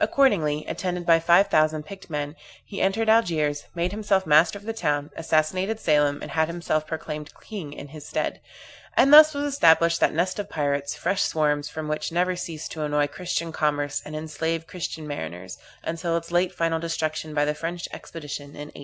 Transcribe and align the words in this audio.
Accordingly, 0.00 0.64
attended 0.68 1.04
by 1.04 1.18
five 1.18 1.48
thousand 1.48 1.82
picked 1.84 2.08
men, 2.08 2.36
he 2.64 2.80
entered 2.80 3.08
Algiers, 3.08 3.64
made 3.74 3.90
himself 3.90 4.24
master 4.24 4.56
of 4.56 4.64
the 4.64 4.72
town, 4.72 5.10
assassinated 5.16 5.80
Selim, 5.80 6.22
and 6.22 6.30
had 6.30 6.46
himself 6.46 6.86
proclaimed 6.86 7.32
king 7.40 7.72
in 7.72 7.88
his 7.88 8.06
stead; 8.06 8.40
and 8.96 9.12
thus 9.12 9.34
was 9.34 9.44
established 9.52 9.98
that 9.98 10.14
nest 10.14 10.38
of 10.38 10.48
pirates, 10.48 10.94
fresh 10.94 11.22
swarms 11.22 11.68
from 11.68 11.88
which 11.88 12.12
never 12.12 12.36
ceased 12.36 12.70
to 12.70 12.82
annoy 12.84 13.08
Christian 13.08 13.50
commerce 13.50 14.00
and 14.04 14.14
enslave 14.14 14.68
Christian 14.68 15.08
mariners, 15.08 15.58
until 15.82 16.16
its 16.16 16.30
late 16.30 16.54
final 16.54 16.78
destruction, 16.78 17.34
by 17.34 17.44
the 17.44 17.52
French 17.52 17.88
expedition 17.92 18.50
in 18.50 18.68
1830. 18.70 18.76